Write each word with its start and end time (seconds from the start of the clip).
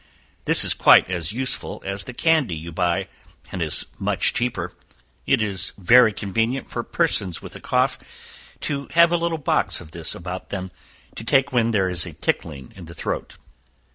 This 0.45 0.63
is 0.65 0.73
quite 0.73 1.11
as 1.11 1.31
useful 1.31 1.79
as 1.85 2.05
the 2.05 2.13
candy 2.15 2.55
you 2.55 2.71
buy, 2.71 3.07
and 3.51 3.61
is 3.61 3.85
much 3.99 4.33
cheaper; 4.33 4.71
it 5.27 5.43
is 5.43 5.73
very 5.77 6.11
convenient 6.11 6.67
for 6.67 6.81
persons 6.81 7.39
that 7.41 7.53
have 7.53 7.55
a 7.55 7.61
cough, 7.63 7.99
to 8.61 8.87
have 8.93 9.11
a 9.11 9.15
little 9.17 9.37
box 9.37 9.79
of 9.79 9.91
this 9.91 10.15
about 10.15 10.49
them 10.49 10.71
to 11.15 11.23
take 11.23 11.53
when 11.53 11.69
there 11.69 11.87
is 11.87 12.07
a 12.07 12.13
tickling 12.13 12.73
in 12.75 12.85
the 12.85 12.95
throat. 12.95 13.37